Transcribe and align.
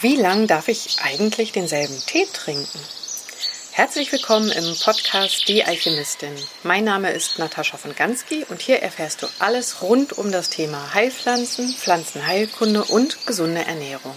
Wie 0.00 0.14
lang 0.14 0.46
darf 0.46 0.68
ich 0.68 0.98
eigentlich 1.02 1.50
denselben 1.50 2.00
Tee 2.06 2.28
trinken? 2.32 2.78
Herzlich 3.72 4.12
willkommen 4.12 4.48
im 4.52 4.76
Podcast 4.84 5.48
Die 5.48 5.64
Alchemistin. 5.64 6.36
Mein 6.62 6.84
Name 6.84 7.10
ist 7.10 7.40
Natascha 7.40 7.78
von 7.78 7.96
Gansky 7.96 8.46
und 8.48 8.62
hier 8.62 8.80
erfährst 8.80 9.22
du 9.22 9.26
alles 9.40 9.82
rund 9.82 10.16
um 10.16 10.30
das 10.30 10.50
Thema 10.50 10.94
Heilpflanzen, 10.94 11.74
Pflanzenheilkunde 11.74 12.84
und 12.84 13.26
gesunde 13.26 13.64
Ernährung. 13.64 14.14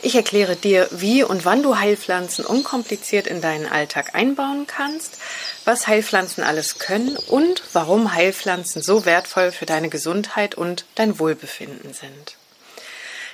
Ich 0.00 0.14
erkläre 0.14 0.54
dir, 0.54 0.86
wie 0.92 1.24
und 1.24 1.44
wann 1.44 1.64
du 1.64 1.76
Heilpflanzen 1.76 2.46
unkompliziert 2.46 3.26
in 3.26 3.40
deinen 3.40 3.66
Alltag 3.66 4.14
einbauen 4.14 4.68
kannst, 4.68 5.18
was 5.64 5.88
Heilpflanzen 5.88 6.44
alles 6.44 6.78
können 6.78 7.16
und 7.16 7.64
warum 7.72 8.14
Heilpflanzen 8.14 8.80
so 8.80 9.04
wertvoll 9.06 9.50
für 9.50 9.66
deine 9.66 9.88
Gesundheit 9.88 10.54
und 10.54 10.84
dein 10.94 11.18
Wohlbefinden 11.18 11.94
sind. 11.94 12.36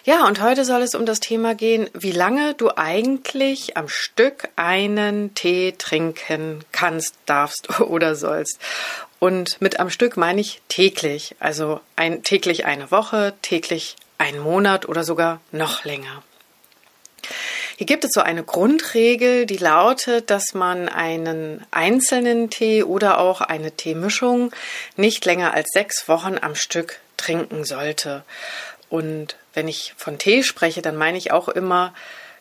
Ja, 0.06 0.24
und 0.24 0.41
heute 0.41 0.65
soll 0.65 0.83
es 0.83 0.95
um 0.95 1.05
das 1.05 1.19
Thema 1.19 1.56
gehen, 1.56 1.91
wie 1.92 2.12
lange 2.12 2.55
du 2.55 2.70
eigentlich 2.77 3.77
am 3.77 3.88
Stück 3.88 4.48
einen 4.55 5.34
Tee 5.34 5.74
trinken 5.77 6.65
kannst, 6.70 7.16
darfst 7.27 7.80
oder 7.80 8.15
sollst. 8.15 8.60
Und 9.19 9.60
mit 9.60 9.80
am 9.80 9.91
Stück 9.91 10.16
meine 10.16 10.41
ich 10.41 10.62
täglich, 10.69 11.34
also 11.41 11.80
ein, 11.96 12.23
täglich 12.23 12.66
eine 12.66 12.92
Woche, 12.92 13.34
täglich 13.42 13.96
einen 14.16 14.38
Monat 14.38 14.88
oder 14.88 15.02
sogar 15.02 15.41
noch 15.51 15.84
länger. 15.84 16.23
Hier 17.77 17.87
gibt 17.88 18.04
es 18.04 18.12
so 18.12 18.20
eine 18.20 18.45
Grundregel, 18.45 19.45
die 19.45 19.57
lautet, 19.57 20.30
dass 20.30 20.54
man 20.54 20.88
einen 20.88 21.66
einzelnen 21.73 22.48
Tee 22.48 22.84
oder 22.84 23.18
auch 23.18 23.41
eine 23.41 23.73
Teemischung 23.73 24.52
nicht 24.96 25.24
länger 25.24 25.52
als 25.52 25.71
sechs 25.73 26.09
Wochen 26.09 26.38
am 26.40 26.54
Stück 26.54 27.01
trinken 27.16 27.65
sollte. 27.65 28.23
Und 28.88 29.37
wenn 29.54 29.68
ich 29.68 29.95
von 29.96 30.18
Tee 30.18 30.42
spreche, 30.42 30.82
dann 30.82 30.96
meine 30.96 31.18
ich 31.18 31.32
auch 31.32 31.48
immer 31.48 31.92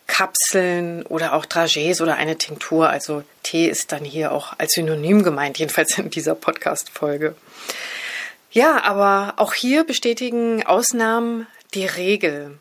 Kapseln 0.08 1.04
oder 1.04 1.34
auch 1.34 1.46
Dragés 1.46 2.02
oder 2.02 2.16
eine 2.16 2.38
Tinktur. 2.38 2.90
Also 2.90 3.24
Tee 3.44 3.68
ist 3.68 3.92
dann 3.92 4.04
hier 4.04 4.32
auch 4.32 4.54
als 4.58 4.74
Synonym 4.74 5.24
gemeint, 5.24 5.58
jedenfalls 5.58 5.98
in 5.98 6.10
dieser 6.10 6.36
Podcast-Folge. 6.36 7.36
Ja, 8.52 8.84
aber 8.84 9.34
auch 9.38 9.54
hier 9.54 9.84
bestätigen 9.84 10.66
Ausnahmen 10.66 11.48
die 11.74 11.86
Regel. 11.86 12.58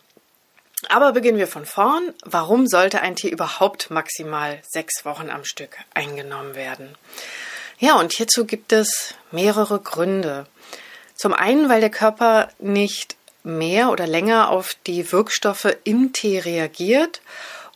Aber 0.89 1.13
beginnen 1.13 1.39
wir 1.39 1.47
von 1.47 1.67
vorn. 1.67 2.13
Warum 2.25 2.67
sollte 2.67 3.01
ein 3.01 3.17
Tee 3.17 3.29
überhaupt 3.29 3.91
maximal 3.91 4.59
sechs 4.69 5.05
Wochen 5.05 5.31
am 5.31 5.45
Stück 5.45 5.77
eingenommen 5.95 6.55
werden? 6.55 6.97
Ja, 7.79 7.95
und 7.97 8.13
hierzu 8.13 8.45
gibt 8.45 8.73
es 8.73 9.15
mehrere 9.31 9.79
Gründe. 9.81 10.47
Zum 11.15 11.33
einen, 11.33 11.69
weil 11.69 11.81
der 11.81 11.91
Körper 11.91 12.49
nicht 12.59 13.17
mehr 13.45 13.91
oder 13.91 14.07
länger 14.07 14.51
auf 14.51 14.75
die 14.87 15.13
Wirkstoffe 15.13 15.77
im 15.85 16.13
Tee 16.13 16.41
reagiert 16.41 17.21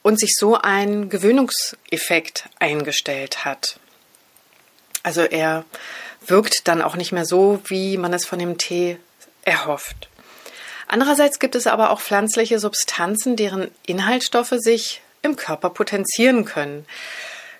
und 0.02 0.18
sich 0.18 0.34
so 0.34 0.56
ein 0.56 1.10
Gewöhnungseffekt 1.10 2.48
eingestellt 2.58 3.44
hat. 3.44 3.78
Also 5.02 5.22
er 5.22 5.64
wirkt 6.26 6.66
dann 6.66 6.82
auch 6.82 6.96
nicht 6.96 7.12
mehr 7.12 7.24
so, 7.24 7.60
wie 7.66 7.96
man 7.98 8.12
es 8.12 8.26
von 8.26 8.38
dem 8.38 8.58
Tee 8.58 8.98
erhofft. 9.44 10.08
Andererseits 10.86 11.38
gibt 11.38 11.54
es 11.54 11.66
aber 11.66 11.90
auch 11.90 12.00
pflanzliche 12.00 12.58
Substanzen, 12.58 13.36
deren 13.36 13.70
Inhaltsstoffe 13.86 14.54
sich 14.56 15.02
im 15.20 15.36
Körper 15.36 15.70
potenzieren 15.70 16.46
können. 16.46 16.86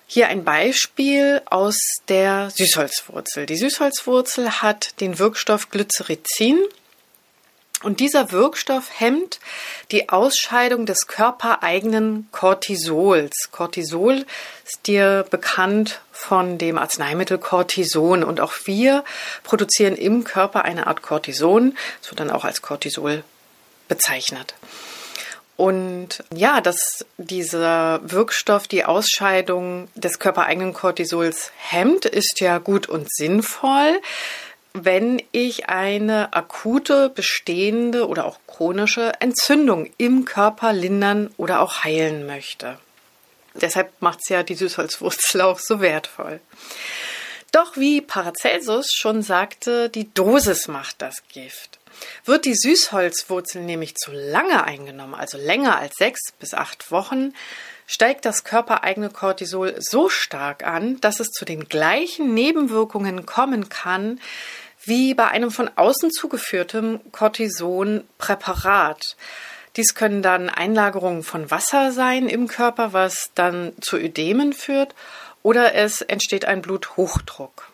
Hier 0.07 0.27
ein 0.27 0.43
Beispiel 0.43 1.41
aus 1.45 1.77
der 2.07 2.49
Süßholzwurzel. 2.49 3.45
Die 3.45 3.57
Süßholzwurzel 3.57 4.63
hat 4.63 4.99
den 5.01 5.19
Wirkstoff 5.19 5.69
Glycerizin 5.69 6.57
und 7.81 8.01
dieser 8.01 8.33
Wirkstoff 8.33 8.89
hemmt 8.99 9.39
die 9.91 10.09
Ausscheidung 10.09 10.85
des 10.85 11.07
körpereigenen 11.07 12.27
Cortisols. 12.31 13.49
Cortisol 13.51 14.25
ist 14.65 14.85
dir 14.85 15.25
bekannt 15.29 16.01
von 16.11 16.57
dem 16.57 16.77
Arzneimittel 16.77 17.37
Cortison. 17.37 18.25
Und 18.25 18.41
auch 18.41 18.53
wir 18.65 19.05
produzieren 19.43 19.95
im 19.95 20.25
Körper 20.25 20.65
eine 20.65 20.87
Art 20.87 21.01
Cortison. 21.01 21.77
Das 22.01 22.11
wird 22.11 22.19
dann 22.19 22.31
auch 22.31 22.43
als 22.43 22.61
Cortisol 22.61 23.23
bezeichnet. 23.87 24.55
Und 25.55 26.23
ja, 26.33 26.61
dass 26.61 27.05
dieser 27.17 27.99
Wirkstoff 28.03 28.67
die 28.67 28.85
Ausscheidung 28.85 29.89
des 29.95 30.19
körpereigenen 30.19 30.73
Cortisols 30.73 31.51
hemmt, 31.57 32.05
ist 32.05 32.39
ja 32.41 32.59
gut 32.59 32.87
und 32.87 33.11
sinnvoll 33.13 34.01
wenn 34.73 35.21
ich 35.31 35.67
eine 35.69 36.33
akute, 36.33 37.09
bestehende 37.09 38.07
oder 38.07 38.25
auch 38.25 38.39
chronische 38.47 39.13
Entzündung 39.19 39.89
im 39.97 40.25
Körper 40.25 40.73
lindern 40.73 41.31
oder 41.37 41.61
auch 41.61 41.83
heilen 41.83 42.25
möchte. 42.25 42.77
Deshalb 43.55 43.91
macht 44.01 44.19
es 44.21 44.29
ja 44.29 44.43
die 44.43 44.55
Süßholzwurzel 44.55 45.41
auch 45.41 45.59
so 45.59 45.81
wertvoll. 45.81 46.39
Doch 47.51 47.77
wie 47.77 48.01
Paracelsus 48.01 48.91
schon 48.93 49.23
sagte, 49.23 49.89
die 49.89 50.13
Dosis 50.13 50.67
macht 50.67 51.01
das 51.01 51.23
Gift. 51.29 51.79
Wird 52.25 52.45
die 52.45 52.53
Süßholzwurzel 52.53 53.63
nämlich 53.63 53.95
zu 53.95 54.11
lange 54.11 54.63
eingenommen, 54.63 55.15
also 55.15 55.37
länger 55.37 55.79
als 55.79 55.95
sechs 55.95 56.31
bis 56.39 56.53
acht 56.53 56.91
Wochen, 56.91 57.33
steigt 57.89 58.25
das 58.25 58.43
körpereigene 58.43 59.09
Cortisol 59.09 59.75
so 59.79 60.09
stark 60.09 60.63
an, 60.63 61.01
dass 61.01 61.19
es 61.19 61.31
zu 61.31 61.43
den 61.43 61.67
gleichen 61.67 62.35
Nebenwirkungen 62.35 63.25
kommen 63.25 63.67
kann 63.67 64.21
wie 64.83 65.15
bei 65.15 65.27
einem 65.27 65.49
von 65.49 65.71
außen 65.75 66.11
zugeführtem 66.11 66.99
Cortisonpräparat. 67.11 69.17
Dies 69.75 69.95
können 69.95 70.21
dann 70.21 70.49
Einlagerungen 70.49 71.23
von 71.23 71.49
Wasser 71.49 71.91
sein 71.91 72.29
im 72.29 72.47
Körper, 72.47 72.93
was 72.93 73.31
dann 73.33 73.73
zu 73.81 73.97
Ödemen 73.97 74.53
führt, 74.53 74.93
oder 75.41 75.73
es 75.73 76.01
entsteht 76.01 76.45
ein 76.45 76.61
Bluthochdruck. 76.61 77.69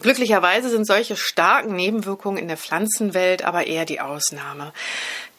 Glücklicherweise 0.00 0.68
sind 0.68 0.86
solche 0.86 1.16
starken 1.16 1.74
Nebenwirkungen 1.74 2.38
in 2.38 2.48
der 2.48 2.58
Pflanzenwelt 2.58 3.44
aber 3.44 3.66
eher 3.66 3.86
die 3.86 4.00
Ausnahme. 4.00 4.72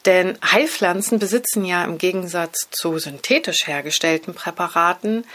Denn 0.08 0.38
Heilpflanzen 0.42 1.20
besitzen 1.20 1.66
ja 1.66 1.84
im 1.84 1.98
Gegensatz 1.98 2.70
zu 2.72 2.98
synthetisch 2.98 3.68
hergestellten 3.68 4.34
Präparaten 4.34 5.26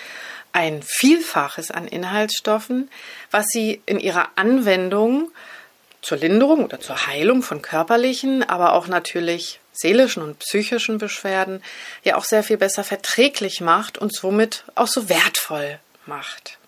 ein 0.52 0.82
Vielfaches 0.82 1.70
an 1.70 1.86
Inhaltsstoffen, 1.86 2.90
was 3.30 3.46
sie 3.48 3.82
in 3.84 4.00
ihrer 4.00 4.30
Anwendung 4.36 5.30
zur 6.00 6.16
Linderung 6.16 6.64
oder 6.64 6.80
zur 6.80 7.06
Heilung 7.06 7.42
von 7.42 7.60
körperlichen, 7.60 8.42
aber 8.42 8.72
auch 8.72 8.86
natürlich 8.86 9.60
seelischen 9.72 10.22
und 10.22 10.38
psychischen 10.38 10.96
Beschwerden 10.96 11.62
ja 12.02 12.16
auch 12.16 12.24
sehr 12.24 12.42
viel 12.42 12.56
besser 12.56 12.82
verträglich 12.82 13.60
macht 13.60 13.98
und 13.98 14.14
somit 14.14 14.64
auch 14.74 14.88
so 14.88 15.10
wertvoll 15.10 15.80
macht. 16.06 16.58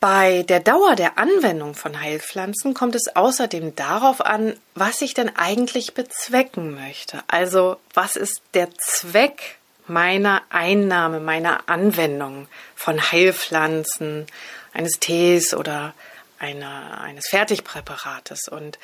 Bei 0.00 0.44
der 0.44 0.60
Dauer 0.60 0.94
der 0.94 1.18
Anwendung 1.18 1.74
von 1.74 2.00
Heilpflanzen 2.00 2.72
kommt 2.72 2.94
es 2.94 3.16
außerdem 3.16 3.74
darauf 3.74 4.20
an, 4.24 4.56
was 4.74 5.02
ich 5.02 5.12
denn 5.12 5.34
eigentlich 5.36 5.94
bezwecken 5.94 6.74
möchte. 6.74 7.22
Also 7.26 7.78
was 7.94 8.14
ist 8.14 8.40
der 8.54 8.68
Zweck 8.78 9.56
meiner 9.88 10.42
Einnahme, 10.50 11.18
meiner 11.18 11.68
Anwendung 11.68 12.46
von 12.76 13.00
Heilpflanzen, 13.10 14.26
eines 14.72 15.00
Tees 15.00 15.54
oder 15.54 15.94
einer, 16.38 17.00
eines 17.00 17.26
Fertigpräparates. 17.28 18.48
Und 18.48 18.78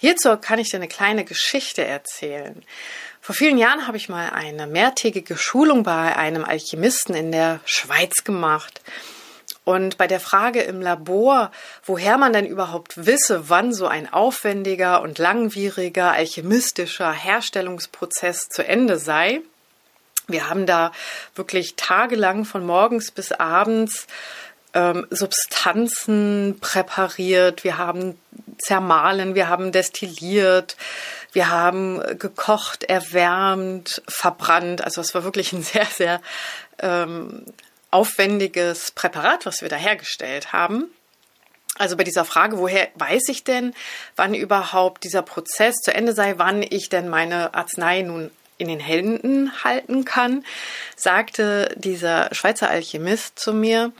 hierzu 0.00 0.36
kann 0.38 0.58
ich 0.58 0.70
dir 0.70 0.78
eine 0.78 0.88
kleine 0.88 1.24
Geschichte 1.24 1.84
erzählen. 1.84 2.64
Vor 3.20 3.34
vielen 3.34 3.58
Jahren 3.58 3.86
habe 3.86 3.96
ich 3.96 4.08
mal 4.08 4.30
eine 4.30 4.66
mehrtägige 4.66 5.36
Schulung 5.36 5.84
bei 5.84 6.16
einem 6.16 6.44
Alchemisten 6.44 7.14
in 7.14 7.30
der 7.30 7.60
Schweiz 7.64 8.24
gemacht. 8.24 8.80
Und 9.68 9.98
bei 9.98 10.06
der 10.06 10.18
Frage 10.18 10.62
im 10.62 10.80
Labor, 10.80 11.50
woher 11.84 12.16
man 12.16 12.32
denn 12.32 12.46
überhaupt 12.46 13.04
wisse, 13.04 13.50
wann 13.50 13.74
so 13.74 13.86
ein 13.86 14.10
aufwendiger 14.10 15.02
und 15.02 15.18
langwieriger 15.18 16.12
alchemistischer 16.12 17.12
Herstellungsprozess 17.12 18.48
zu 18.48 18.66
Ende 18.66 18.96
sei, 18.96 19.42
wir 20.26 20.48
haben 20.48 20.64
da 20.64 20.90
wirklich 21.34 21.74
tagelang 21.76 22.46
von 22.46 22.64
morgens 22.64 23.10
bis 23.10 23.30
abends 23.30 24.06
ähm, 24.72 25.06
Substanzen 25.10 26.56
präpariert, 26.62 27.62
wir 27.62 27.76
haben 27.76 28.18
zermahlen, 28.56 29.34
wir 29.34 29.50
haben 29.50 29.70
destilliert, 29.70 30.78
wir 31.32 31.50
haben 31.50 32.00
gekocht, 32.18 32.84
erwärmt, 32.84 34.00
verbrannt. 34.08 34.82
Also 34.82 35.02
es 35.02 35.14
war 35.14 35.24
wirklich 35.24 35.52
ein 35.52 35.62
sehr, 35.74 35.84
sehr 35.84 36.22
ähm, 36.78 37.44
aufwendiges 37.90 38.90
Präparat, 38.90 39.46
was 39.46 39.62
wir 39.62 39.68
da 39.68 39.76
hergestellt 39.76 40.52
haben. 40.52 40.90
Also 41.76 41.96
bei 41.96 42.04
dieser 42.04 42.24
Frage, 42.24 42.58
woher 42.58 42.88
weiß 42.96 43.28
ich 43.28 43.44
denn, 43.44 43.74
wann 44.16 44.34
überhaupt 44.34 45.04
dieser 45.04 45.22
Prozess 45.22 45.76
zu 45.76 45.94
Ende 45.94 46.12
sei, 46.12 46.38
wann 46.38 46.62
ich 46.62 46.88
denn 46.88 47.08
meine 47.08 47.54
Arznei 47.54 48.02
nun 48.02 48.30
in 48.58 48.68
den 48.68 48.80
Händen 48.80 49.62
halten 49.62 50.04
kann, 50.04 50.44
sagte 50.96 51.72
dieser 51.76 52.34
Schweizer 52.34 52.68
Alchemist 52.68 53.38
zu 53.38 53.52
mir, 53.52 53.92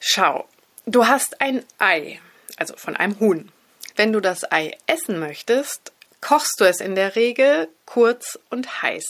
schau, 0.00 0.48
du 0.86 1.06
hast 1.06 1.42
ein 1.42 1.62
Ei, 1.78 2.20
also 2.56 2.74
von 2.76 2.96
einem 2.96 3.20
Huhn. 3.20 3.52
Wenn 3.94 4.12
du 4.12 4.20
das 4.20 4.50
Ei 4.50 4.72
essen 4.86 5.18
möchtest, 5.18 5.92
kochst 6.22 6.58
du 6.58 6.64
es 6.64 6.80
in 6.80 6.94
der 6.94 7.14
Regel 7.14 7.68
kurz 7.84 8.38
und 8.48 8.82
heiß. 8.82 9.04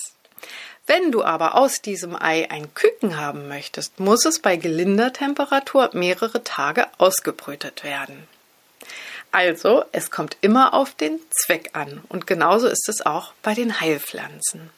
Wenn 0.86 1.12
du 1.12 1.22
aber 1.22 1.54
aus 1.54 1.80
diesem 1.80 2.20
Ei 2.20 2.50
ein 2.50 2.74
Küken 2.74 3.16
haben 3.16 3.48
möchtest, 3.48 4.00
muss 4.00 4.24
es 4.24 4.40
bei 4.40 4.56
gelinder 4.56 5.12
Temperatur 5.12 5.90
mehrere 5.92 6.42
Tage 6.42 6.86
ausgebrütet 6.98 7.84
werden. 7.84 8.26
Also, 9.30 9.84
es 9.92 10.10
kommt 10.10 10.36
immer 10.40 10.74
auf 10.74 10.94
den 10.94 11.18
Zweck 11.30 11.70
an 11.72 12.02
und 12.08 12.26
genauso 12.26 12.66
ist 12.66 12.88
es 12.88 13.06
auch 13.06 13.32
bei 13.42 13.54
den 13.54 13.80
Heilpflanzen. 13.80 14.70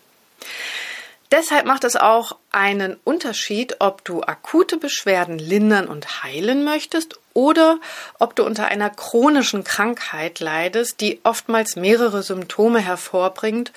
Deshalb 1.32 1.66
macht 1.66 1.82
es 1.82 1.96
auch 1.96 2.36
einen 2.52 2.96
Unterschied, 3.02 3.80
ob 3.80 4.04
du 4.04 4.22
akute 4.22 4.76
Beschwerden 4.76 5.40
lindern 5.40 5.88
und 5.88 6.22
heilen 6.22 6.62
möchtest 6.62 7.18
oder 7.32 7.80
ob 8.20 8.36
du 8.36 8.44
unter 8.44 8.66
einer 8.66 8.90
chronischen 8.90 9.64
Krankheit 9.64 10.38
leidest, 10.38 11.00
die 11.00 11.18
oftmals 11.24 11.74
mehrere 11.74 12.22
Symptome 12.22 12.78
hervorbringt 12.78 13.72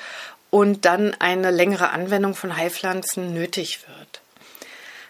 und 0.50 0.86
dann 0.86 1.16
eine 1.20 1.52
längere 1.52 1.90
Anwendung 1.90 2.36
von 2.36 2.56
Heilpflanzen 2.56 3.34
nötig 3.34 3.82
wird. 3.88 4.22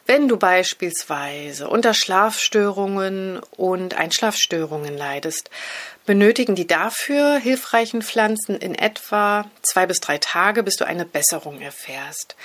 Wenn 0.05 0.29
du 0.29 0.37
beispielsweise 0.37 1.67
unter 1.67 1.93
Schlafstörungen 1.93 3.41
und 3.57 3.95
Einschlafstörungen 3.95 4.97
leidest, 4.97 5.49
benötigen 6.05 6.55
die 6.55 6.65
dafür 6.65 7.35
hilfreichen 7.35 8.01
Pflanzen 8.01 8.55
in 8.55 8.73
etwa 8.73 9.45
zwei 9.63 9.85
bis 9.85 9.99
drei 9.99 10.17
Tage, 10.17 10.63
bis 10.63 10.77
du 10.77 10.85
eine 10.85 11.05
Besserung 11.05 11.59
erfährst. 11.59 12.37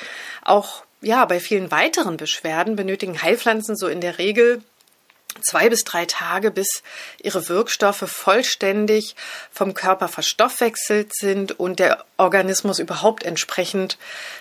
Auch 0.43 0.83
ja, 1.01 1.25
bei 1.25 1.39
vielen 1.39 1.71
weiteren 1.71 2.17
Beschwerden 2.17 2.75
benötigen 2.75 3.23
Heilpflanzen 3.23 3.77
so 3.77 3.87
in 3.87 4.01
der 4.01 4.19
Regel 4.19 4.63
zwei 5.41 5.69
bis 5.69 5.85
drei 5.85 6.07
Tage, 6.07 6.51
bis 6.51 6.83
ihre 7.23 7.49
Wirkstoffe 7.49 8.05
vollständig 8.07 9.17
vom 9.51 9.75
Körper 9.75 10.09
verstoffwechselt 10.09 11.15
sind 11.15 11.59
und 11.59 11.79
der 11.79 12.05
Organismus 12.17 12.79
überhaupt 12.79 13.25
entsprechend 13.25 13.99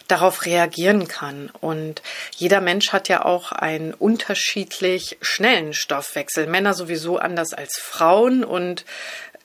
darauf 0.07 0.45
reagieren 0.45 1.07
kann. 1.07 1.51
Und 1.61 2.01
jeder 2.35 2.61
Mensch 2.61 2.91
hat 2.91 3.09
ja 3.09 3.25
auch 3.25 3.51
einen 3.51 3.93
unterschiedlich 3.93 5.17
schnellen 5.21 5.73
Stoffwechsel. 5.73 6.47
Männer 6.47 6.73
sowieso 6.73 7.17
anders 7.17 7.53
als 7.53 7.77
Frauen 7.79 8.43
und 8.43 8.85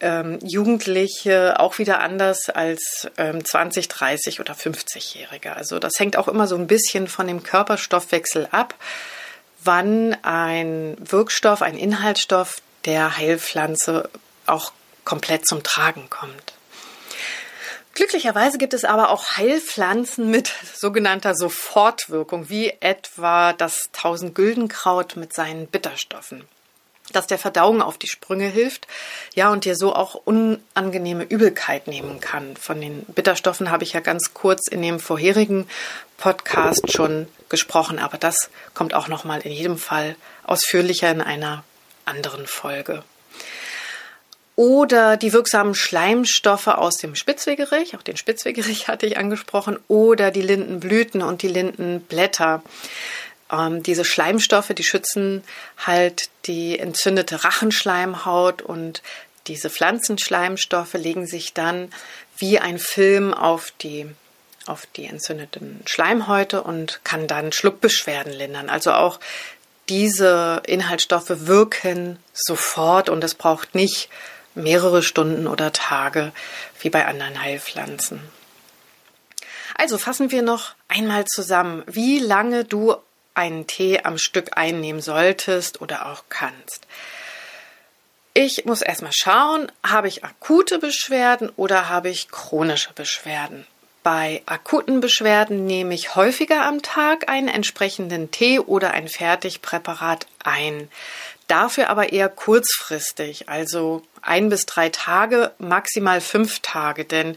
ähm, 0.00 0.38
Jugendliche 0.42 1.58
auch 1.58 1.78
wieder 1.78 2.00
anders 2.00 2.50
als 2.50 3.08
ähm, 3.16 3.44
20, 3.44 3.88
30 3.88 4.40
oder 4.40 4.52
50-Jährige. 4.52 5.56
Also 5.56 5.78
das 5.78 5.98
hängt 5.98 6.16
auch 6.16 6.28
immer 6.28 6.46
so 6.46 6.56
ein 6.56 6.66
bisschen 6.66 7.08
von 7.08 7.26
dem 7.26 7.42
Körperstoffwechsel 7.42 8.48
ab 8.50 8.74
wann 9.66 10.16
ein 10.22 10.96
Wirkstoff, 10.98 11.62
ein 11.62 11.76
Inhaltsstoff 11.76 12.62
der 12.84 13.16
Heilpflanze 13.16 14.08
auch 14.46 14.72
komplett 15.04 15.46
zum 15.46 15.62
Tragen 15.62 16.08
kommt. 16.10 16.54
Glücklicherweise 17.94 18.58
gibt 18.58 18.74
es 18.74 18.84
aber 18.84 19.08
auch 19.08 19.36
Heilpflanzen 19.36 20.30
mit 20.30 20.52
sogenannter 20.74 21.34
Sofortwirkung, 21.34 22.50
wie 22.50 22.74
etwa 22.80 23.54
das 23.54 23.84
Tausendgüldenkraut 23.92 25.16
mit 25.16 25.32
seinen 25.32 25.66
Bitterstoffen 25.66 26.44
das 27.16 27.26
der 27.26 27.38
Verdauung 27.38 27.82
auf 27.82 27.98
die 27.98 28.08
Sprünge 28.08 28.46
hilft, 28.46 28.86
ja, 29.34 29.50
und 29.50 29.64
dir 29.64 29.74
so 29.74 29.94
auch 29.94 30.14
unangenehme 30.14 31.24
Übelkeit 31.24 31.88
nehmen 31.88 32.20
kann. 32.20 32.56
Von 32.56 32.80
den 32.80 33.04
Bitterstoffen 33.06 33.70
habe 33.70 33.84
ich 33.84 33.94
ja 33.94 34.00
ganz 34.00 34.34
kurz 34.34 34.68
in 34.68 34.82
dem 34.82 35.00
vorherigen 35.00 35.66
Podcast 36.18 36.92
schon 36.92 37.26
gesprochen, 37.48 37.98
aber 37.98 38.18
das 38.18 38.50
kommt 38.74 38.94
auch 38.94 39.08
nochmal 39.08 39.40
in 39.40 39.52
jedem 39.52 39.78
Fall 39.78 40.16
ausführlicher 40.44 41.10
in 41.10 41.20
einer 41.20 41.64
anderen 42.04 42.46
Folge. 42.46 43.02
Oder 44.56 45.18
die 45.18 45.34
wirksamen 45.34 45.74
Schleimstoffe 45.74 46.68
aus 46.68 46.96
dem 46.96 47.14
Spitzwegerich, 47.14 47.94
auch 47.94 48.02
den 48.02 48.16
Spitzwegerich 48.16 48.88
hatte 48.88 49.06
ich 49.06 49.18
angesprochen, 49.18 49.78
oder 49.86 50.30
die 50.30 50.42
Lindenblüten 50.42 51.22
und 51.22 51.42
die 51.42 51.48
Lindenblätter. 51.48 52.62
Ähm, 53.50 53.82
diese 53.82 54.04
Schleimstoffe, 54.04 54.68
die 54.68 54.84
schützen 54.84 55.42
halt 55.78 56.28
die 56.46 56.78
entzündete 56.78 57.44
Rachenschleimhaut 57.44 58.62
und 58.62 59.02
diese 59.46 59.70
Pflanzenschleimstoffe 59.70 60.94
legen 60.94 61.26
sich 61.26 61.54
dann 61.54 61.90
wie 62.38 62.58
ein 62.58 62.78
Film 62.78 63.32
auf 63.32 63.72
die 63.80 64.06
auf 64.66 64.86
die 64.96 65.06
entzündeten 65.06 65.80
Schleimhäute 65.86 66.60
und 66.60 67.00
kann 67.04 67.28
dann 67.28 67.52
Schluckbeschwerden 67.52 68.32
lindern. 68.32 68.68
Also 68.68 68.92
auch 68.92 69.20
diese 69.88 70.60
Inhaltsstoffe 70.66 71.46
wirken 71.46 72.18
sofort 72.32 73.08
und 73.08 73.22
es 73.22 73.36
braucht 73.36 73.76
nicht 73.76 74.08
mehrere 74.56 75.04
Stunden 75.04 75.46
oder 75.46 75.72
Tage 75.72 76.32
wie 76.80 76.90
bei 76.90 77.06
anderen 77.06 77.40
Heilpflanzen. 77.40 78.20
Also 79.76 79.98
fassen 79.98 80.30
wir 80.30 80.42
noch 80.42 80.74
einmal 80.88 81.26
zusammen, 81.26 81.84
wie 81.86 82.18
lange 82.18 82.64
du 82.64 82.96
einen 83.36 83.66
Tee 83.66 84.00
am 84.02 84.18
Stück 84.18 84.56
einnehmen 84.56 85.00
solltest 85.00 85.80
oder 85.80 86.06
auch 86.06 86.24
kannst. 86.28 86.86
Ich 88.34 88.64
muss 88.66 88.82
erstmal 88.82 89.12
schauen, 89.14 89.72
habe 89.82 90.08
ich 90.08 90.24
akute 90.24 90.78
Beschwerden 90.78 91.50
oder 91.56 91.88
habe 91.88 92.10
ich 92.10 92.28
chronische 92.28 92.92
Beschwerden. 92.92 93.66
Bei 94.02 94.42
akuten 94.46 95.00
Beschwerden 95.00 95.66
nehme 95.66 95.94
ich 95.94 96.14
häufiger 96.14 96.64
am 96.64 96.82
Tag 96.82 97.28
einen 97.28 97.48
entsprechenden 97.48 98.30
Tee 98.30 98.60
oder 98.60 98.92
ein 98.92 99.08
Fertigpräparat 99.08 100.26
ein. 100.44 100.88
Dafür 101.48 101.90
aber 101.90 102.12
eher 102.12 102.28
kurzfristig, 102.28 103.48
also 103.48 104.02
ein 104.22 104.48
bis 104.48 104.66
drei 104.66 104.90
Tage, 104.90 105.52
maximal 105.58 106.20
fünf 106.20 106.60
Tage, 106.60 107.04
denn 107.04 107.36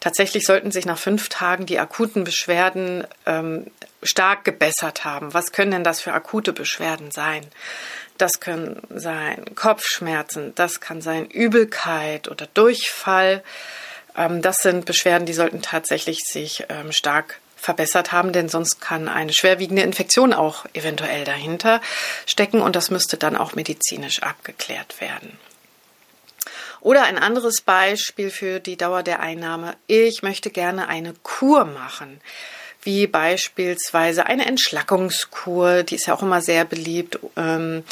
tatsächlich 0.00 0.44
sollten 0.44 0.72
sich 0.72 0.86
nach 0.86 0.98
fünf 0.98 1.28
Tagen 1.28 1.66
die 1.66 1.78
akuten 1.78 2.24
Beschwerden 2.24 3.06
ähm, 3.26 3.70
stark 4.02 4.44
gebessert 4.44 5.04
haben. 5.04 5.32
Was 5.34 5.52
können 5.52 5.70
denn 5.70 5.84
das 5.84 6.00
für 6.00 6.12
akute 6.12 6.52
Beschwerden 6.52 7.10
sein? 7.10 7.46
Das 8.18 8.40
können 8.40 8.82
sein 8.90 9.54
Kopfschmerzen, 9.54 10.54
das 10.54 10.80
kann 10.80 11.00
sein 11.00 11.26
Übelkeit 11.26 12.28
oder 12.28 12.46
Durchfall. 12.52 13.42
Ähm, 14.16 14.42
das 14.42 14.58
sind 14.58 14.84
Beschwerden, 14.86 15.26
die 15.26 15.32
sollten 15.32 15.62
tatsächlich 15.62 16.24
sich 16.26 16.64
ähm, 16.68 16.92
stark 16.92 17.38
verbessert 17.56 18.10
haben, 18.12 18.32
denn 18.32 18.48
sonst 18.48 18.80
kann 18.80 19.08
eine 19.08 19.32
schwerwiegende 19.32 19.82
Infektion 19.82 20.32
auch 20.32 20.64
eventuell 20.72 21.24
dahinter 21.24 21.80
stecken 22.26 22.62
und 22.62 22.74
das 22.74 22.90
müsste 22.90 23.18
dann 23.18 23.36
auch 23.36 23.54
medizinisch 23.54 24.22
abgeklärt 24.22 25.00
werden. 25.00 25.38
Oder 26.80 27.04
ein 27.04 27.18
anderes 27.18 27.60
Beispiel 27.60 28.30
für 28.30 28.60
die 28.60 28.76
Dauer 28.76 29.02
der 29.02 29.20
Einnahme. 29.20 29.74
Ich 29.86 30.22
möchte 30.22 30.50
gerne 30.50 30.88
eine 30.88 31.14
Kur 31.22 31.64
machen 31.64 32.20
wie 32.82 33.06
beispielsweise 33.06 34.26
eine 34.26 34.46
Entschlackungskur, 34.46 35.82
die 35.82 35.96
ist 35.96 36.06
ja 36.06 36.14
auch 36.14 36.22
immer 36.22 36.40
sehr 36.40 36.64
beliebt, 36.64 37.18
ähm, 37.36 37.84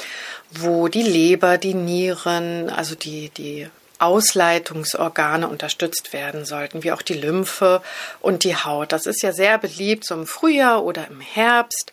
wo 0.51 0.89
die 0.89 1.03
Leber, 1.03 1.59
die 1.59 1.75
Nieren, 1.75 2.71
also 2.71 2.95
die, 2.95 3.29
die 3.31 3.69
Ausleitungsorgane 3.99 5.49
unterstützt 5.49 6.13
werden 6.13 6.45
sollten, 6.45 6.85
wie 6.85 6.93
auch 6.93 7.03
die 7.03 7.15
Lymphe 7.15 7.83
und 8.21 8.45
die 8.45 8.57
Haut. 8.57 8.93
Das 8.93 9.07
ist 9.07 9.23
ja 9.23 9.33
sehr 9.33 9.59
beliebt, 9.59 10.05
so 10.05 10.15
im 10.15 10.27
Frühjahr 10.27 10.85
oder 10.85 11.07
im 11.09 11.21
Herbst. 11.21 11.93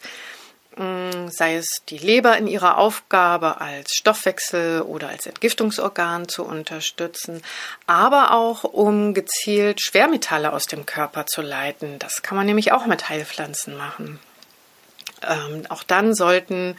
Mm, 0.77 1.29
sei 1.29 1.55
es 1.55 1.83
die 1.87 1.97
Leber 1.97 2.37
in 2.37 2.47
ihrer 2.47 2.77
Aufgabe 2.77 3.61
als 3.61 3.91
Stoffwechsel 3.93 4.81
oder 4.81 5.07
als 5.07 5.25
Entgiftungsorgan 5.25 6.27
zu 6.27 6.43
unterstützen, 6.43 7.41
aber 7.87 8.33
auch 8.33 8.65
um 8.65 9.13
gezielt 9.13 9.81
Schwermetalle 9.81 10.51
aus 10.51 10.65
dem 10.65 10.85
Körper 10.85 11.27
zu 11.27 11.41
leiten. 11.41 11.97
Das 11.99 12.23
kann 12.23 12.35
man 12.35 12.45
nämlich 12.45 12.73
auch 12.73 12.87
mit 12.87 13.07
Heilpflanzen 13.07 13.77
machen. 13.77 14.19
Ähm, 15.25 15.65
auch 15.69 15.83
dann 15.83 16.13
sollten 16.13 16.75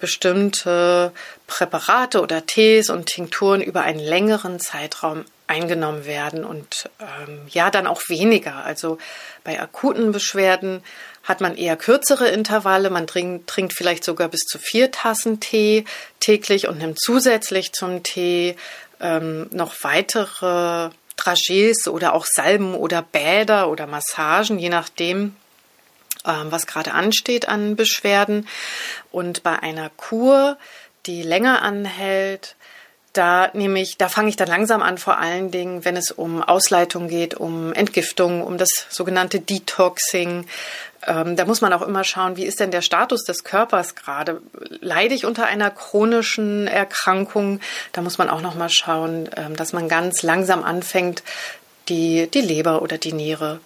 bestimmte 0.00 1.12
Präparate 1.46 2.20
oder 2.20 2.44
Tees 2.44 2.90
und 2.90 3.06
Tinkturen 3.06 3.60
über 3.60 3.82
einen 3.82 4.00
längeren 4.00 4.58
Zeitraum 4.58 5.24
eingenommen 5.48 6.04
werden 6.04 6.44
und 6.44 6.90
ähm, 7.00 7.40
ja, 7.48 7.70
dann 7.70 7.86
auch 7.86 8.02
weniger. 8.08 8.64
Also 8.64 8.98
bei 9.44 9.60
akuten 9.60 10.12
Beschwerden 10.12 10.82
hat 11.24 11.40
man 11.40 11.56
eher 11.56 11.76
kürzere 11.76 12.28
Intervalle. 12.28 12.90
Man 12.90 13.06
trinkt, 13.06 13.48
trinkt 13.48 13.72
vielleicht 13.74 14.04
sogar 14.04 14.28
bis 14.28 14.40
zu 14.40 14.58
vier 14.58 14.90
Tassen 14.90 15.40
Tee 15.40 15.84
täglich 16.20 16.68
und 16.68 16.78
nimmt 16.78 17.00
zusätzlich 17.00 17.72
zum 17.72 18.02
Tee 18.02 18.56
ähm, 19.00 19.48
noch 19.50 19.74
weitere 19.82 20.90
Dragees 21.16 21.88
oder 21.88 22.14
auch 22.14 22.26
Salben 22.26 22.74
oder 22.74 23.02
Bäder 23.02 23.68
oder 23.68 23.86
Massagen, 23.86 24.58
je 24.58 24.68
nachdem, 24.68 25.34
ähm, 26.26 26.50
was 26.50 26.66
gerade 26.66 26.92
ansteht 26.92 27.48
an 27.48 27.76
Beschwerden. 27.76 28.48
Und 29.10 29.42
bei 29.42 29.58
einer 29.58 29.90
Kur, 29.90 30.56
die 31.06 31.22
länger 31.22 31.62
anhält, 31.62 32.54
da 33.12 33.50
nehme 33.54 33.80
ich, 33.80 33.96
da 33.98 34.08
fange 34.08 34.28
ich 34.28 34.36
dann 34.36 34.48
langsam 34.48 34.82
an, 34.82 34.98
vor 34.98 35.18
allen 35.18 35.50
Dingen, 35.50 35.84
wenn 35.84 35.96
es 35.96 36.10
um 36.10 36.42
Ausleitung 36.42 37.08
geht, 37.08 37.34
um 37.34 37.72
Entgiftung, 37.72 38.42
um 38.42 38.58
das 38.58 38.68
sogenannte 38.90 39.40
Detoxing. 39.40 40.46
Ähm, 41.06 41.36
da 41.36 41.44
muss 41.44 41.60
man 41.60 41.72
auch 41.72 41.82
immer 41.82 42.04
schauen, 42.04 42.36
wie 42.36 42.44
ist 42.44 42.60
denn 42.60 42.70
der 42.70 42.82
Status 42.82 43.24
des 43.24 43.44
Körpers 43.44 43.94
gerade? 43.94 44.40
Leide 44.80 45.14
ich 45.14 45.24
unter 45.24 45.46
einer 45.46 45.70
chronischen 45.70 46.66
Erkrankung? 46.66 47.60
Da 47.92 48.02
muss 48.02 48.18
man 48.18 48.28
auch 48.28 48.40
noch 48.40 48.54
mal 48.54 48.70
schauen, 48.70 49.28
ähm, 49.36 49.56
dass 49.56 49.72
man 49.72 49.88
ganz 49.88 50.22
langsam 50.22 50.62
anfängt, 50.62 51.22
die, 51.88 52.28
die 52.28 52.40
Leber 52.40 52.82
oder 52.82 52.98
die 52.98 53.12
Niere 53.12 53.60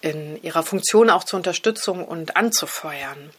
in 0.00 0.42
ihrer 0.42 0.62
Funktion 0.62 1.10
auch 1.10 1.24
zur 1.24 1.38
Unterstützung 1.38 2.04
und 2.04 2.36
anzufeuern. 2.36 3.30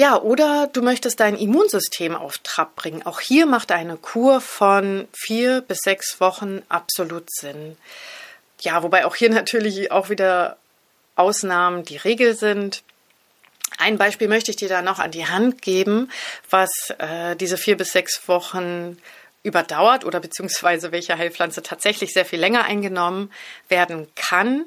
Ja, 0.00 0.16
oder 0.16 0.66
du 0.72 0.80
möchtest 0.80 1.20
dein 1.20 1.36
Immunsystem 1.36 2.16
auf 2.16 2.38
Trab 2.38 2.74
bringen. 2.74 3.04
Auch 3.04 3.20
hier 3.20 3.44
macht 3.44 3.70
eine 3.70 3.98
Kur 3.98 4.40
von 4.40 5.06
vier 5.12 5.60
bis 5.60 5.80
sechs 5.84 6.22
Wochen 6.22 6.62
absolut 6.70 7.30
Sinn. 7.30 7.76
Ja, 8.62 8.82
wobei 8.82 9.04
auch 9.04 9.14
hier 9.14 9.28
natürlich 9.44 9.92
auch 9.92 10.08
wieder 10.08 10.56
Ausnahmen 11.16 11.84
die 11.84 11.98
Regel 11.98 12.34
sind. 12.34 12.82
Ein 13.76 13.98
Beispiel 13.98 14.28
möchte 14.28 14.50
ich 14.50 14.56
dir 14.56 14.70
da 14.70 14.80
noch 14.80 15.00
an 15.00 15.10
die 15.10 15.26
Hand 15.26 15.60
geben, 15.60 16.10
was 16.48 16.70
äh, 16.96 17.36
diese 17.36 17.58
vier 17.58 17.76
bis 17.76 17.92
sechs 17.92 18.26
Wochen 18.26 18.96
überdauert 19.42 20.06
oder 20.06 20.18
beziehungsweise 20.18 20.92
welche 20.92 21.18
Heilpflanze 21.18 21.62
tatsächlich 21.62 22.14
sehr 22.14 22.24
viel 22.24 22.40
länger 22.40 22.64
eingenommen 22.64 23.30
werden 23.68 24.08
kann. 24.16 24.64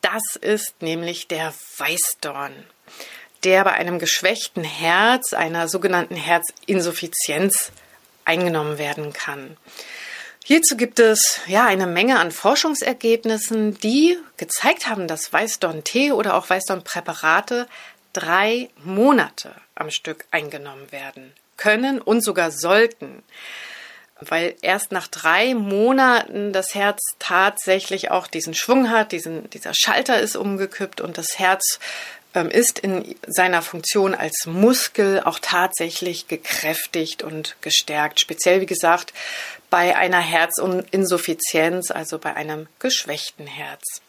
Das 0.00 0.22
ist 0.40 0.80
nämlich 0.80 1.28
der 1.28 1.52
Weißdorn, 1.76 2.64
der 3.44 3.64
bei 3.64 3.72
einem 3.72 3.98
geschwächten 3.98 4.64
Herz, 4.64 5.32
einer 5.32 5.68
sogenannten 5.68 6.16
Herzinsuffizienz 6.16 7.72
eingenommen 8.24 8.78
werden 8.78 9.12
kann. 9.12 9.56
Hierzu 10.44 10.76
gibt 10.76 10.98
es 10.98 11.40
ja 11.46 11.66
eine 11.66 11.86
Menge 11.86 12.18
an 12.18 12.32
Forschungsergebnissen, 12.32 13.78
die 13.78 14.18
gezeigt 14.36 14.88
haben, 14.88 15.06
dass 15.06 15.32
Weißdorn-Tee 15.32 16.12
oder 16.12 16.34
auch 16.34 16.50
Weißdorn-Präparate 16.50 17.68
drei 18.12 18.68
Monate 18.82 19.54
am 19.74 19.90
Stück 19.90 20.24
eingenommen 20.30 20.90
werden 20.90 21.32
können 21.56 22.00
und 22.00 22.22
sogar 22.22 22.50
sollten 22.50 23.22
weil 24.20 24.54
erst 24.60 24.92
nach 24.92 25.08
drei 25.08 25.54
Monaten 25.54 26.52
das 26.52 26.74
Herz 26.74 27.00
tatsächlich 27.18 28.10
auch 28.10 28.26
diesen 28.26 28.54
Schwung 28.54 28.90
hat, 28.90 29.12
diesen, 29.12 29.48
dieser 29.50 29.72
Schalter 29.74 30.20
ist 30.20 30.36
umgekippt 30.36 31.00
und 31.00 31.16
das 31.16 31.38
Herz 31.38 31.78
ist 32.32 32.78
in 32.78 33.16
seiner 33.26 33.62
Funktion 33.62 34.14
als 34.14 34.46
Muskel 34.46 35.20
auch 35.24 35.38
tatsächlich 35.40 36.28
gekräftigt 36.28 37.22
und 37.22 37.56
gestärkt. 37.60 38.20
Speziell, 38.20 38.60
wie 38.60 38.66
gesagt, 38.66 39.12
bei 39.68 39.96
einer 39.96 40.20
Herzinsuffizienz, 40.20 41.90
also 41.90 42.18
bei 42.18 42.34
einem 42.34 42.68
geschwächten 42.78 43.46
Herz. 43.46 44.00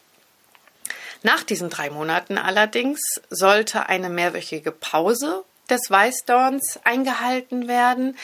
Nach 1.22 1.42
diesen 1.42 1.70
drei 1.70 1.90
Monaten 1.90 2.36
allerdings 2.36 3.00
sollte 3.30 3.88
eine 3.88 4.08
mehrwöchige 4.08 4.72
Pause 4.72 5.44
des 5.70 5.82
Weißdorns 5.88 6.80
eingehalten 6.84 7.68
werden. 7.68 8.16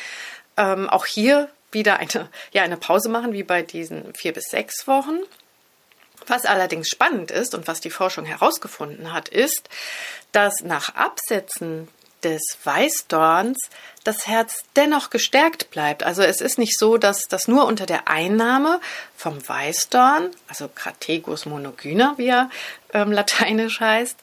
Ähm, 0.57 0.89
auch 0.89 1.07
hier 1.07 1.49
wieder 1.71 1.99
eine, 1.99 2.29
ja, 2.53 2.63
eine 2.63 2.77
Pause 2.77 3.09
machen, 3.09 3.33
wie 3.33 3.45
bei 3.45 3.63
diesen 3.63 4.15
vier 4.15 4.33
bis 4.33 4.45
sechs 4.45 4.87
Wochen. 4.87 5.21
Was 6.29 6.45
allerdings 6.45 6.89
spannend 6.89 7.31
ist 7.31 7.55
und 7.55 7.67
was 7.67 7.81
die 7.81 7.91
Forschung 7.91 8.25
herausgefunden 8.25 9.13
hat, 9.13 9.29
ist, 9.29 9.69
dass 10.33 10.63
nach 10.63 10.95
Absetzen 10.95 11.89
des 12.23 12.43
Weißdorns 12.65 13.59
das 14.05 14.27
Herz 14.27 14.63
dennoch 14.77 15.11
gestärkt 15.11 15.71
bleibt. 15.71 16.03
Also 16.03 16.23
es 16.23 16.41
ist 16.41 16.59
nicht 16.59 16.79
so, 16.79 16.97
dass 16.97 17.29
das 17.29 17.47
nur 17.47 17.67
unter 17.67 17.87
der 17.87 18.09
Einnahme 18.09 18.81
vom 19.17 19.47
Weißdorn, 19.47 20.31
also 20.49 20.69
Crategus 20.69 21.47
monogyna, 21.47 22.15
wie 22.17 22.29
er 22.29 22.51
ähm, 22.93 23.13
lateinisch 23.13 23.81
heißt, 23.81 24.17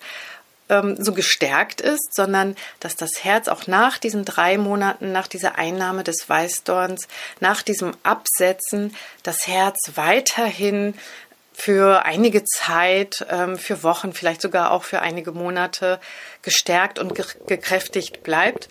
ähm, 0.70 0.96
so 1.00 1.14
gestärkt 1.14 1.82
ist, 1.82 2.16
sondern 2.16 2.56
dass 2.80 2.96
das 2.96 3.24
Herz 3.24 3.48
auch 3.48 3.68
nach 3.68 3.98
diesen 3.98 4.26
drei 4.26 4.58
Monaten, 4.58 5.12
nach 5.12 5.28
dieser 5.28 5.58
Einnahme 5.58 6.04
des 6.04 6.28
Weißdorns, 6.28 7.08
nach 7.40 7.62
diesem 7.62 7.92
Absetzen, 8.04 8.96
das 9.24 9.48
Herz 9.48 9.78
weiterhin 9.96 10.96
für 11.56 12.04
einige 12.04 12.44
Zeit, 12.44 13.26
ähm, 13.30 13.58
für 13.58 13.82
Wochen, 13.82 14.14
vielleicht 14.14 14.42
sogar 14.42 14.72
auch 14.72 14.84
für 14.84 15.02
einige 15.02 15.32
Monate 15.32 16.00
gestärkt 16.42 17.00
und 17.00 17.16
gekräftigt 17.16 18.24
bleibt, 18.24 18.68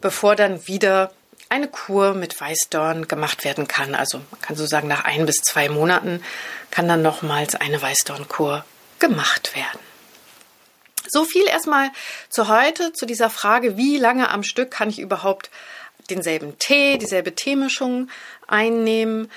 bevor 0.00 0.34
dann 0.34 0.66
wieder 0.66 1.12
eine 1.48 1.68
Kur 1.68 2.14
mit 2.14 2.40
Weißdorn 2.40 3.06
gemacht 3.06 3.44
werden 3.44 3.68
kann. 3.68 3.94
Also 3.94 4.18
man 4.30 4.40
kann 4.40 4.56
so 4.56 4.66
sagen, 4.66 4.88
nach 4.88 5.04
ein 5.04 5.26
bis 5.26 5.36
zwei 5.36 5.68
Monaten 5.68 6.22
kann 6.70 6.88
dann 6.88 7.02
nochmals 7.02 7.54
eine 7.54 7.80
Weißdornkur 7.80 8.64
gemacht 8.98 9.54
werden. 9.54 9.78
So 11.06 11.24
viel 11.24 11.46
erstmal 11.46 11.90
zu 12.30 12.48
heute, 12.48 12.92
zu 12.92 13.06
dieser 13.06 13.30
Frage, 13.30 13.76
wie 13.76 13.98
lange 13.98 14.30
am 14.30 14.42
Stück 14.42 14.70
kann 14.70 14.88
ich 14.88 14.98
überhaupt 14.98 15.50
denselben 16.10 16.58
Tee, 16.58 16.98
dieselbe 16.98 17.34
Teemischung 17.34 18.08
einnehmen. 18.48 19.30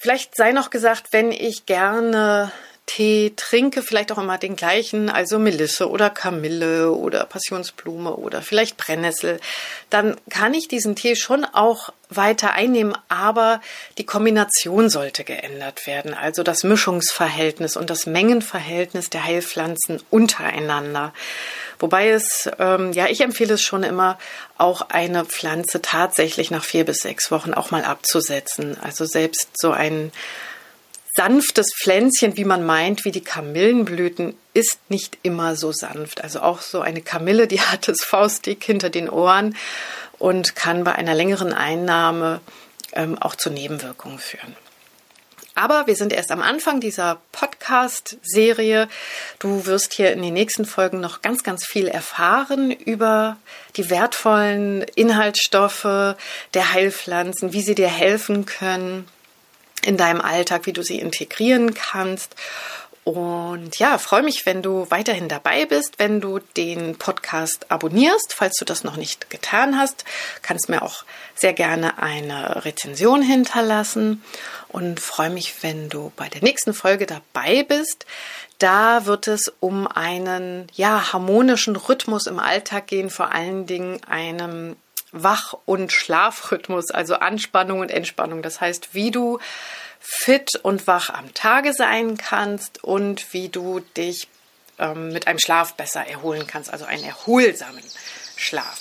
Vielleicht 0.00 0.36
sei 0.36 0.52
noch 0.52 0.70
gesagt, 0.70 1.08
wenn 1.10 1.32
ich 1.32 1.66
gerne 1.66 2.52
Tee 2.88 3.34
trinke, 3.36 3.82
vielleicht 3.82 4.10
auch 4.10 4.18
immer 4.18 4.38
den 4.38 4.56
gleichen, 4.56 5.10
also 5.10 5.38
Melisse 5.38 5.90
oder 5.90 6.08
Kamille 6.08 6.90
oder 6.90 7.24
Passionsblume 7.26 8.16
oder 8.16 8.40
vielleicht 8.40 8.78
Brennnessel, 8.78 9.38
dann 9.90 10.16
kann 10.30 10.54
ich 10.54 10.68
diesen 10.68 10.96
Tee 10.96 11.14
schon 11.14 11.44
auch 11.44 11.90
weiter 12.08 12.54
einnehmen, 12.54 12.96
aber 13.08 13.60
die 13.98 14.06
Kombination 14.06 14.88
sollte 14.88 15.24
geändert 15.24 15.86
werden, 15.86 16.14
also 16.14 16.42
das 16.42 16.64
Mischungsverhältnis 16.64 17.76
und 17.76 17.90
das 17.90 18.06
Mengenverhältnis 18.06 19.10
der 19.10 19.24
Heilpflanzen 19.24 20.02
untereinander. 20.08 21.12
Wobei 21.78 22.08
es, 22.08 22.48
ähm, 22.58 22.92
ja, 22.92 23.06
ich 23.06 23.20
empfehle 23.20 23.54
es 23.54 23.62
schon 23.62 23.82
immer, 23.82 24.18
auch 24.56 24.80
eine 24.88 25.26
Pflanze 25.26 25.82
tatsächlich 25.82 26.50
nach 26.50 26.64
vier 26.64 26.84
bis 26.84 27.00
sechs 27.00 27.30
Wochen 27.30 27.52
auch 27.52 27.70
mal 27.70 27.84
abzusetzen. 27.84 28.78
Also 28.82 29.04
selbst 29.04 29.50
so 29.60 29.70
ein 29.72 30.10
sanftes 31.18 31.74
Pflänzchen, 31.74 32.36
wie 32.36 32.44
man 32.44 32.64
meint, 32.64 33.04
wie 33.04 33.10
die 33.10 33.24
Kamillenblüten, 33.24 34.36
ist 34.54 34.78
nicht 34.88 35.18
immer 35.24 35.56
so 35.56 35.72
sanft. 35.72 36.22
Also 36.22 36.40
auch 36.40 36.60
so 36.60 36.80
eine 36.80 37.02
Kamille, 37.02 37.48
die 37.48 37.60
hat 37.72 37.88
es 37.88 38.04
faustdick 38.04 38.62
hinter 38.62 38.88
den 38.88 39.10
Ohren 39.10 39.56
und 40.18 40.54
kann 40.54 40.84
bei 40.84 40.94
einer 40.94 41.14
längeren 41.14 41.52
Einnahme 41.52 42.40
ähm, 42.92 43.18
auch 43.18 43.34
zu 43.34 43.50
Nebenwirkungen 43.50 44.20
führen. 44.20 44.54
Aber 45.56 45.88
wir 45.88 45.96
sind 45.96 46.12
erst 46.12 46.30
am 46.30 46.40
Anfang 46.40 46.78
dieser 46.78 47.20
Podcast-Serie. 47.32 48.88
Du 49.40 49.66
wirst 49.66 49.94
hier 49.94 50.12
in 50.12 50.22
den 50.22 50.34
nächsten 50.34 50.64
Folgen 50.64 51.00
noch 51.00 51.20
ganz, 51.20 51.42
ganz 51.42 51.66
viel 51.66 51.88
erfahren 51.88 52.70
über 52.70 53.38
die 53.76 53.90
wertvollen 53.90 54.82
Inhaltsstoffe 54.94 56.14
der 56.54 56.72
Heilpflanzen, 56.72 57.52
wie 57.52 57.62
sie 57.62 57.74
dir 57.74 57.88
helfen 57.88 58.46
können 58.46 59.08
in 59.88 59.96
deinem 59.96 60.20
Alltag, 60.20 60.66
wie 60.66 60.74
du 60.74 60.82
sie 60.82 60.98
integrieren 60.98 61.72
kannst. 61.72 62.36
Und 63.04 63.78
ja, 63.78 63.96
freue 63.96 64.22
mich, 64.22 64.44
wenn 64.44 64.60
du 64.60 64.86
weiterhin 64.90 65.30
dabei 65.30 65.64
bist, 65.64 65.98
wenn 65.98 66.20
du 66.20 66.40
den 66.58 66.98
Podcast 66.98 67.70
abonnierst. 67.70 68.34
Falls 68.34 68.56
du 68.58 68.66
das 68.66 68.84
noch 68.84 68.96
nicht 68.96 69.30
getan 69.30 69.78
hast, 69.78 70.04
kannst 70.42 70.68
mir 70.68 70.82
auch 70.82 71.04
sehr 71.34 71.54
gerne 71.54 72.02
eine 72.02 72.66
Rezension 72.66 73.22
hinterlassen 73.22 74.22
und 74.68 75.00
freue 75.00 75.30
mich, 75.30 75.62
wenn 75.62 75.88
du 75.88 76.12
bei 76.16 76.28
der 76.28 76.42
nächsten 76.42 76.74
Folge 76.74 77.06
dabei 77.06 77.62
bist. 77.62 78.04
Da 78.58 79.06
wird 79.06 79.26
es 79.26 79.50
um 79.58 79.86
einen 79.86 80.66
ja 80.74 81.14
harmonischen 81.14 81.76
Rhythmus 81.76 82.26
im 82.26 82.38
Alltag 82.38 82.88
gehen, 82.88 83.08
vor 83.08 83.32
allen 83.32 83.64
Dingen 83.64 84.04
einem 84.04 84.76
Wach- 85.12 85.56
und 85.64 85.92
Schlafrhythmus, 85.92 86.90
also 86.90 87.14
Anspannung 87.16 87.80
und 87.80 87.90
Entspannung. 87.90 88.42
Das 88.42 88.60
heißt, 88.60 88.94
wie 88.94 89.10
du 89.10 89.38
fit 90.00 90.56
und 90.62 90.86
wach 90.86 91.10
am 91.10 91.32
Tage 91.34 91.72
sein 91.72 92.16
kannst 92.16 92.84
und 92.84 93.32
wie 93.32 93.48
du 93.48 93.80
dich 93.96 94.28
ähm, 94.78 95.12
mit 95.12 95.26
einem 95.26 95.38
Schlaf 95.38 95.74
besser 95.74 96.06
erholen 96.06 96.46
kannst, 96.46 96.72
also 96.72 96.84
einen 96.84 97.04
erholsamen 97.04 97.84
Schlaf. 98.36 98.80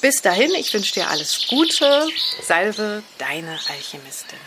Bis 0.00 0.22
dahin, 0.22 0.50
ich 0.54 0.72
wünsche 0.74 0.94
dir 0.94 1.08
alles 1.08 1.46
Gute. 1.48 2.06
Salve, 2.42 3.02
deine 3.18 3.58
Alchemistin. 3.68 4.38